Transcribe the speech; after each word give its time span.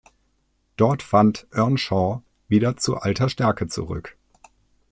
Dort 0.77 1.03
fand 1.03 1.45
Earnshaw 1.51 2.23
wieder 2.47 2.75
zu 2.75 2.97
alter 2.97 3.29
Stärke 3.29 3.67
zurück. 3.67 4.17